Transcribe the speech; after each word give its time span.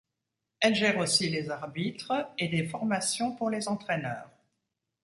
Elle 0.61 0.73
gère 0.73 0.97
aussi 0.97 1.29
les 1.29 1.51
arbitres 1.51 2.11
et 2.39 2.47
des 2.47 2.65
formations 2.65 3.35
pour 3.35 3.51
les 3.51 3.67
entraîneurs. 3.69 4.31